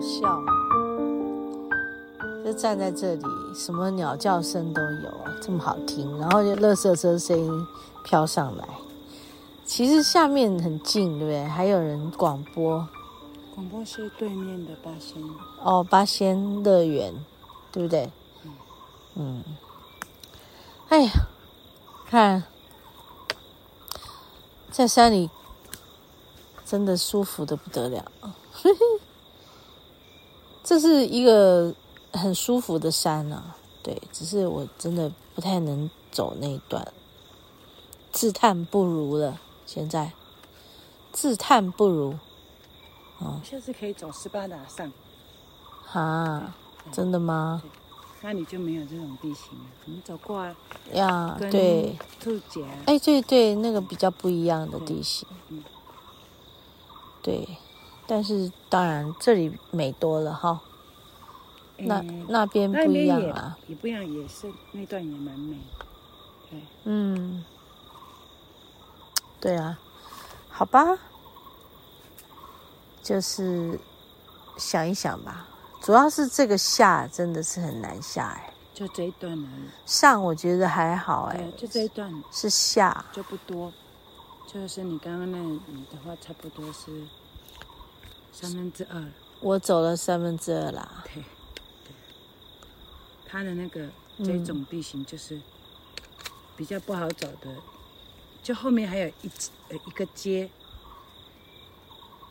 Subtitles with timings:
[0.00, 0.42] 笑，
[2.44, 7.66] 就站在这里，什么鸟叫声都有，这么好听，然后就垃圾车声音
[8.04, 8.68] 飘上来。
[9.64, 11.44] 其实下面很近，对不对？
[11.44, 12.86] 还有人广播，
[13.54, 15.22] 广播是对面的八仙
[15.62, 17.12] 哦，八仙乐园，
[17.70, 18.10] 对不对？
[18.44, 18.52] 嗯，
[19.16, 19.44] 嗯，
[20.88, 21.10] 哎呀，
[22.06, 22.44] 看，
[24.70, 25.28] 在山里
[26.64, 28.04] 真的舒服的不得了。
[30.68, 31.74] 这是一个
[32.12, 36.86] 很舒服的山啊，对，只是我真的不太能走那一段，
[38.12, 39.40] 自叹不如了。
[39.64, 40.12] 现在
[41.10, 42.18] 自叹不如，
[43.16, 44.92] 哦，下次可以走斯巴达上，
[45.90, 46.54] 啊，
[46.92, 47.62] 真的吗？
[48.20, 49.64] 那你就没有这种地形了。
[49.86, 50.54] 你走过啊？
[50.92, 55.64] 呀，对，兔姐，哎，对对，那个比较不一样的地形，嗯，
[57.22, 57.56] 对，
[58.08, 60.60] 但是当然这里美多了哈。
[61.76, 65.56] 那那边不一样啊，也不一样，也是那段也蛮美，
[66.50, 67.44] 对，嗯。
[69.40, 69.78] 对啊，
[70.50, 70.98] 好吧，
[73.00, 73.78] 就是
[74.56, 75.46] 想一想吧。
[75.80, 79.70] 主要是这个下真的是很难下哎，就这一段而已。
[79.86, 82.12] 上我觉得还好哎，就这一段。
[82.32, 83.04] 是下。
[83.12, 83.72] 就不多，
[84.52, 86.90] 就是你刚刚那里的话差不多是
[88.40, 89.04] 三分之二。
[89.40, 91.04] 我走了三分之二啦。
[91.12, 91.22] 对，
[91.84, 91.92] 对，
[93.26, 93.86] 它的那个
[94.24, 95.40] 这种地形就是
[96.56, 97.54] 比较不好走的。
[98.42, 99.30] 就后面还有一
[99.68, 100.48] 呃一个街，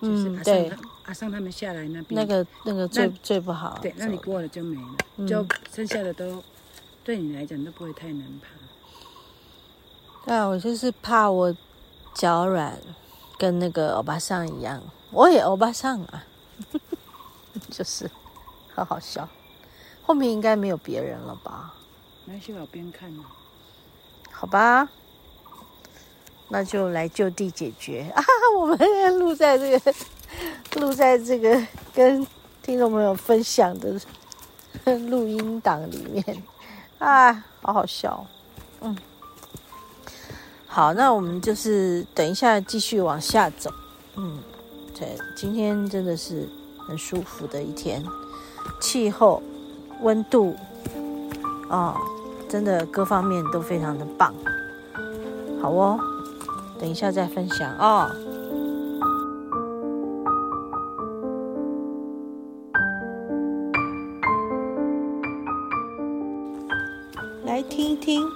[0.00, 6.42] 就是阿尚他阿尚他们下来那边，那个那个最最不好，对，那你过了就没了，嗯、就剩下的都
[7.04, 8.48] 对你来讲都不会太难爬。
[10.24, 11.54] 对啊，我就是怕我
[12.14, 12.78] 脚软，
[13.36, 14.82] 跟那个欧巴桑一样，
[15.16, 16.22] 我也欧巴桑啊，
[17.72, 18.10] 就是
[18.74, 19.26] 很好笑。
[20.02, 21.72] 后面应该没有别人了吧？
[22.26, 23.24] 那些我边看呢，
[24.30, 24.86] 好吧。
[26.48, 28.22] 那就来就地解决啊！
[28.60, 29.94] 我们录在这个，
[30.80, 32.24] 录在这个跟
[32.62, 33.98] 听众朋友分享的
[35.08, 36.42] 录音档里面
[37.00, 37.32] 啊，
[37.62, 38.24] 好好笑。
[38.82, 38.94] 嗯，
[40.68, 43.72] 好，那我们就是等一下继续往下走。
[44.14, 44.38] 嗯，
[45.34, 46.48] 今天真的是
[46.78, 48.02] 很舒服的一天，
[48.80, 49.42] 气候、
[50.02, 50.56] 温度
[51.68, 51.96] 啊、
[52.48, 54.32] 真的各方面都非常的棒。
[55.60, 55.98] 好哦。
[56.78, 58.06] 等一下再分享哦。
[67.46, 68.28] 来听一听，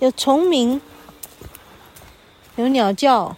[0.00, 0.78] 有虫鸣，
[2.56, 3.34] 有鸟叫，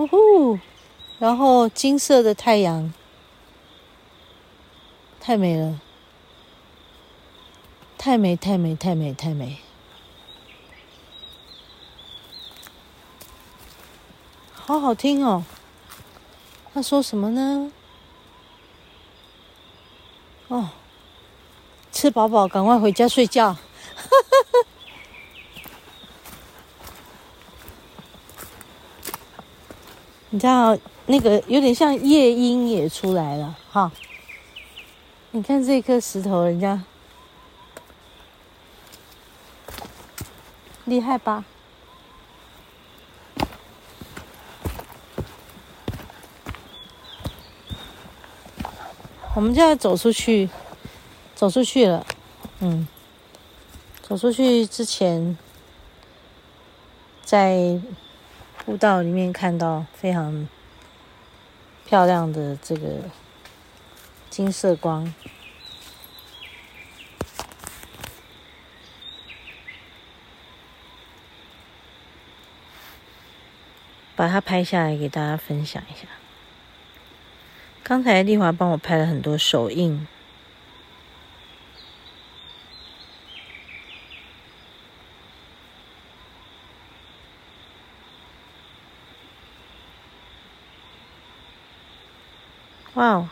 [0.00, 0.58] 呜呼，
[1.18, 2.90] 然后金色的太阳，
[5.20, 5.78] 太美了。
[7.98, 9.58] 太美，太美，太美，太美！
[14.54, 15.44] 好好听哦。
[16.72, 17.70] 他说什么呢？
[20.48, 20.70] 哦，
[21.92, 23.54] 吃饱饱，赶快回家睡觉。
[30.32, 33.90] 你知道那个有点像夜莺也出来了哈。
[35.32, 36.82] 你看这颗石头，人家。
[40.84, 41.44] 厉害吧？
[49.34, 50.48] 我们就要走出去，
[51.34, 52.04] 走出去了。
[52.58, 52.86] 嗯，
[54.02, 55.38] 走出去之前，
[57.24, 57.80] 在
[58.64, 60.48] 步道里面看到非常
[61.86, 63.10] 漂亮的这个
[64.28, 65.12] 金色光。
[74.14, 76.06] 把它拍下来给大家分享一下。
[77.82, 80.06] 刚才丽华帮我拍了很多手印。
[93.00, 93.28] 哇哦，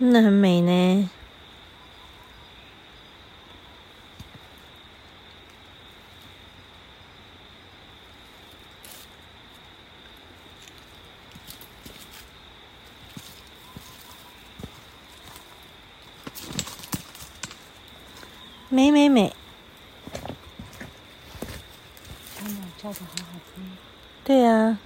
[0.00, 1.10] 真的很美呢。
[22.94, 23.76] 的好好听。
[24.24, 24.78] 对呀，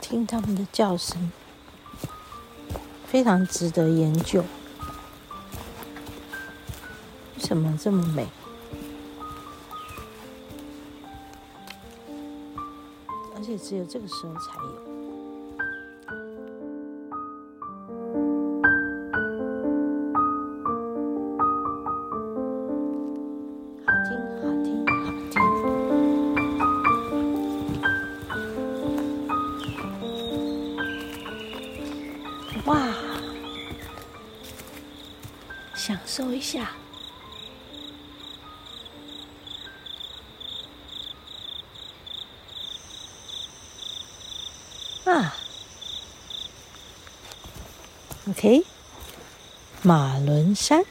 [0.00, 1.30] 听他们的叫声，
[3.06, 4.44] 非常值得研究。
[7.36, 8.26] 为什么这么美？
[13.36, 14.89] 而且只有这个时候才有。
[36.50, 36.72] 下
[45.04, 45.36] 啊
[48.28, 48.64] ！OK，
[49.82, 50.84] 马仑山。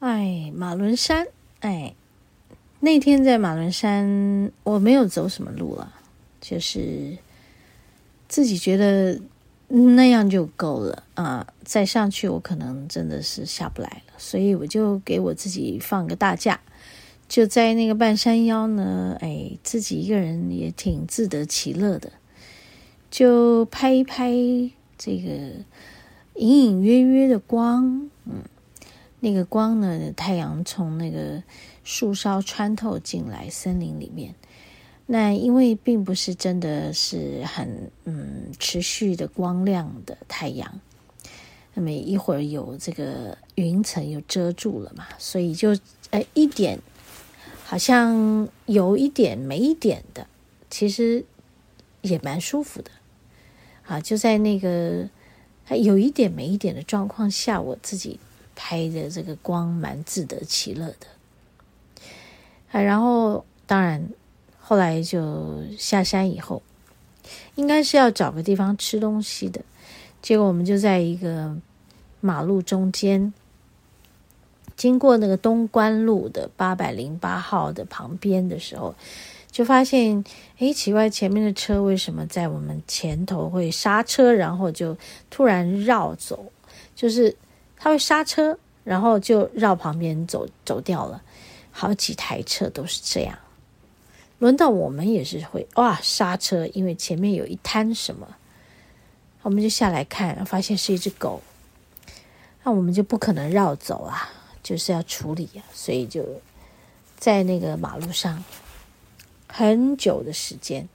[0.00, 1.28] 哎，马仑山，
[1.60, 1.94] 哎，
[2.80, 5.92] 那天在马仑山，我没有走什么路了。
[6.40, 7.16] 就是
[8.28, 9.20] 自己觉得
[9.68, 16.60] 那样就够了啊，再上去我可能真的是下不来了，所以我就给我自己放个大假，
[17.28, 22.12] 就在那个半山腰呢，哎，自己一个人也挺自得其乐的，
[23.10, 24.30] 就拍一拍
[24.96, 25.30] 这个
[26.36, 28.44] 隐隐约约的光，嗯，
[29.18, 31.42] 那个光呢，太阳从那个
[31.82, 34.34] 树梢穿透进来森林里面。
[35.08, 40.80] 那因为并不是真的是很嗯持续的光亮的太阳，
[41.74, 45.78] 那么一会儿有这个云层又遮住了嘛，所以就
[46.10, 46.80] 哎一点
[47.64, 50.26] 好像有一点没一点的，
[50.68, 51.24] 其实
[52.02, 52.90] 也蛮舒服的
[53.84, 54.00] 啊。
[54.00, 55.08] 就在那个
[55.70, 58.18] 有一点没一点的状况下，我自己
[58.56, 61.06] 拍的这个光蛮自得其乐的
[62.72, 62.82] 啊。
[62.82, 64.10] 然后当然。
[64.68, 66.60] 后来就下山以后，
[67.54, 69.60] 应该是要找个地方吃东西的。
[70.20, 71.56] 结果我们就在一个
[72.20, 73.32] 马路中间，
[74.76, 78.92] 经过那个东关路的八百零八号的旁边的时候，
[79.52, 80.24] 就发现，
[80.58, 84.98] 哎，奇怪，前面的车为什么在我们前头会刹车，然后就
[85.30, 86.44] 突然绕走？
[86.96, 87.36] 就是
[87.76, 91.22] 他会刹车，然后就绕旁边走走掉了。
[91.70, 93.38] 好几台车都是这样。
[94.38, 98.36] 轮到我们也是会哇刹车，因为前面有一滩什么，
[99.40, 101.40] 我们就下来看，发现是一只狗，
[102.62, 104.28] 那我们就不可能绕走啊，
[104.62, 106.22] 就是要处理啊，所以就
[107.16, 108.44] 在那个马路上
[109.48, 110.86] 很久的时间，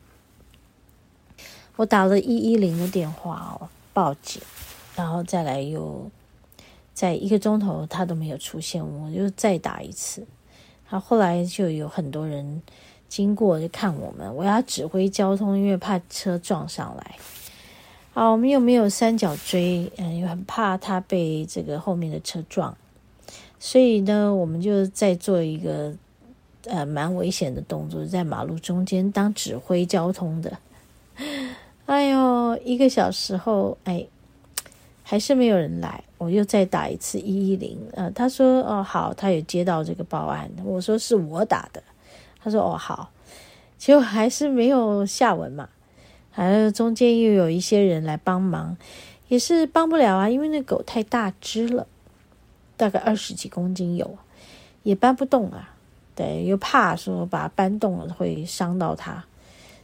[1.78, 4.40] 我打了一一零的电话哦，报警，
[4.96, 6.12] 然后再来又
[6.94, 10.28] 在一个钟头他都没有出现，我就再打一次，
[10.88, 12.62] 然后后来就有很多人。
[13.12, 17.18] 经过就看我们，我要指挥交通，因为怕车撞上来。
[18.14, 22.74] 好，我们又没有三角锥，嗯，又很怕他被这个后面的车撞，
[23.60, 25.94] 所以呢，我们就在做一个
[26.68, 30.58] 呃蛮危险的动作，在马路中间当指挥交通的。
[31.88, 34.08] 哎呦，一个小时后，哎，
[35.04, 41.84] 还是没有人来，我又再打一次一一零，呃，他说哦好，他也接到这个报案，我说是我打的。
[42.44, 43.12] 他说：“哦，好，
[43.78, 45.70] 结果还是没有下文嘛。
[46.34, 48.78] 反正中间又有一些人来帮忙，
[49.28, 51.86] 也是帮不了啊，因为那狗太大只了，
[52.78, 54.18] 大概二十几公斤有，
[54.84, 55.76] 也搬不动啊。
[56.16, 59.26] 对，又怕说把它搬动了会伤到它，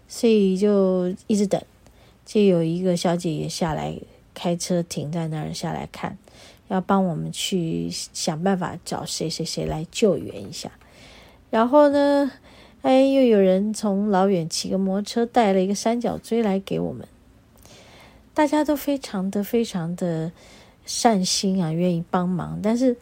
[0.08, 1.62] 所以就一直等。
[2.26, 3.98] 就有一个小姐姐下来
[4.34, 6.18] 开车停在那儿下来看，
[6.70, 10.72] 要帮我们去想办法找谁谁谁来救援一下。
[11.50, 12.32] 然后呢？”
[12.88, 17.06] 哎，又有人从老远骑个摩托车带了一个三角锥来给我们，
[18.34, 20.32] 大家都非常的非常的
[20.86, 22.58] 善心啊，愿意帮忙。
[22.63, 22.96] 但是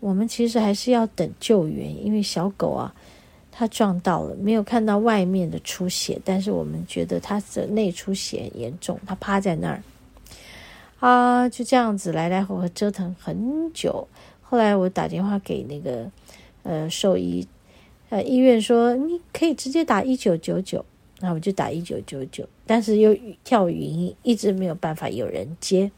[0.00, 2.94] 我们其实还是要等救援，因为小狗啊，
[3.52, 9.82] 它撞到了，没有看到外面的出血，但是我们觉得它的内出血很严重，它趴在那儿
[10.98, 14.08] 啊，就这样子来来回回折腾很久。
[14.40, 16.10] 后来我打电话给那个
[16.62, 17.46] 呃兽医。
[18.08, 20.84] 呃，医院说你可以直接打一九九九，
[21.18, 25.90] 那我就打一九九九，但是又跳语音，一直没有办法有人接，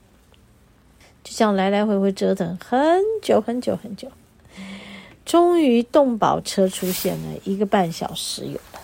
[1.23, 4.11] 就这样来来回回折腾很久很久很久，
[5.27, 8.81] 终于动保车出现了，一个半小时有了。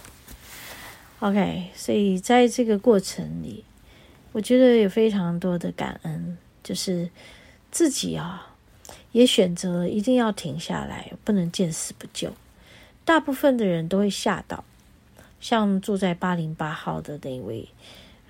[1.20, 3.64] OK，所以在这个过程里，
[4.32, 7.08] 我觉得有非常多的感恩，就是
[7.70, 8.54] 自己啊，
[9.12, 12.30] 也选择一定要停下来，不能见死不救。
[13.04, 14.64] 大部分的人都会吓到，
[15.38, 17.68] 像住在八零八号的那位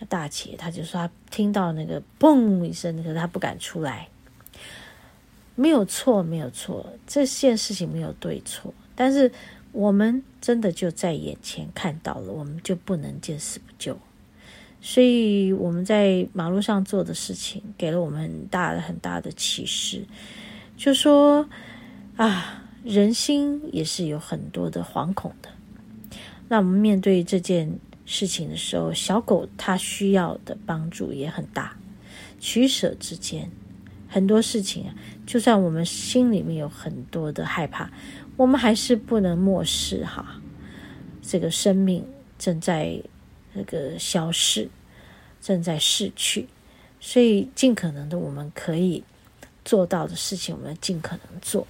[0.09, 4.09] 大姐，她就说她听到那个嘣一声，可是她不敢出来。
[5.55, 9.31] 没有错，没有错，这件事情没有对错，但是
[9.71, 13.97] 我们真的就在眼前看到了，我们就不能见死不救。
[14.81, 20.05] 所以我们在马路上做的事情，给了我们很大的很大的启示，
[20.77, 21.49] 就说
[22.17, 22.63] 啊。
[22.85, 25.49] 人心也是有很多的惶恐的。
[26.49, 31.75] 那我们面对这件事情的时候，小狗它需要的帮助也很大。
[32.39, 33.51] 取舍之间，
[34.07, 34.95] 很多事情啊，
[35.27, 37.91] 就算我们心里面有很多的害怕，
[38.37, 40.39] 我们还是不能漠视哈。
[41.23, 42.07] 这个生命
[42.39, 43.01] 正在
[43.55, 44.69] 那个消逝，
[45.41, 46.47] 正在逝去，
[47.01, 49.03] 所以尽可能的我们可以
[49.65, 51.67] 做到的事情，我们尽可能做。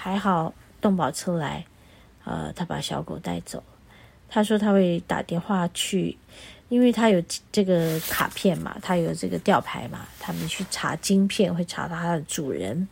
[0.00, 1.66] 还好，动保车来，
[2.24, 3.60] 呃，他把小狗带走。
[4.28, 6.16] 他说他会打电话去，
[6.68, 12.86] 因为他有这个卡片嘛，他有这个吊牌嘛，他们去查晶片，会查到他的主人，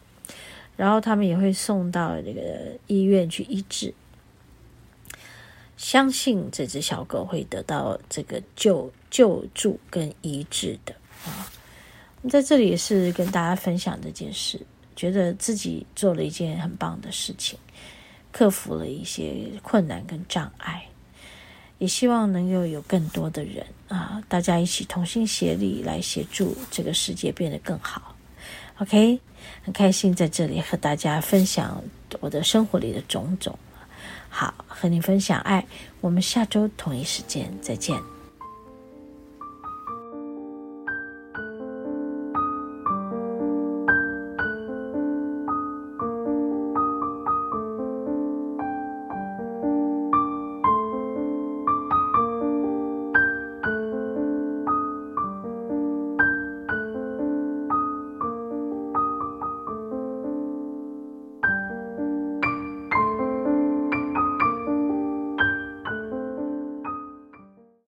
[0.76, 3.94] 然后他们也会送到这个医院去医治。
[5.76, 10.94] 相信这只小狗会得到这个救救助跟医治的
[11.24, 11.46] 啊。
[12.28, 14.60] 在这里也是跟大家分享这件事。
[14.96, 17.58] 觉得自己做了一件很棒的事情，
[18.32, 20.86] 克服了一些困难跟障碍，
[21.78, 28.16] 也希望能够有更多的人啊，大家一起同心协力来协助这个世界变得更好。
[28.78, 29.20] OK，
[29.62, 31.82] 很开心在这里和大家分享
[32.20, 33.58] 我的生活里的种种。
[34.28, 35.66] 好，和你分享爱，
[36.00, 38.15] 我们下周同一时间再见。